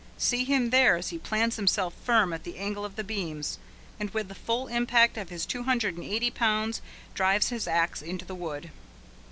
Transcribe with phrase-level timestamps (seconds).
[0.17, 3.59] See him there as he plants himself firm at the angle of the beams,
[3.99, 6.81] and with the full impact of his two hundred and eighty pounds
[7.13, 8.71] drives his axe into the wood!